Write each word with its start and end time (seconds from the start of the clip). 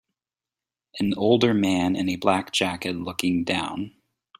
An 0.99 1.13
older 1.13 1.53
man 1.53 1.95
in 1.95 2.09
a 2.09 2.15
black 2.15 2.51
jacket 2.51 2.93
looking 2.95 3.43
down 3.43 3.93